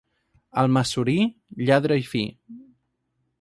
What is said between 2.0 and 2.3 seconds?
i fi.